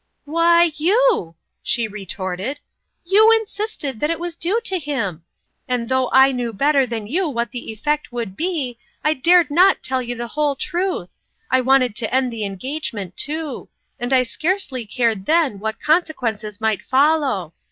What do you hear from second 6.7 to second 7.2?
than